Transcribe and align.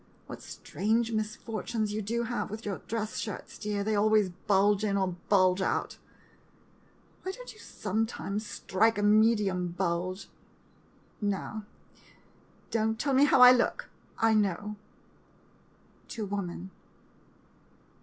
What 0.25 0.41
strange 0.41 1.11
misfortunes 1.11 1.93
you 1.93 2.01
do 2.01 2.23
have 2.23 2.49
with 2.49 2.65
your 2.65 2.79
dress 2.87 3.17
shirts, 3.19 3.59
dear— 3.59 3.83
they 3.83 3.93
always 3.95 4.29
bulge 4.47 4.83
in, 4.83 4.97
or 4.97 5.09
bulge 5.29 5.61
out. 5.61 5.99
Why 7.21 7.31
don't 7.31 7.53
you 7.53 7.59
sometime 7.59 8.39
strike 8.39 8.97
a 8.97 9.03
medium 9.03 9.67
bulge? 9.67 10.27
Now— 11.21 11.65
don't 12.71 12.97
tell 12.97 13.13
me 13.13 13.25
how 13.25 13.41
I 13.41 13.51
look— 13.51 13.89
I 14.29 14.33
know! 14.33 14.75
[To 16.07 16.25
woman. 16.25 16.71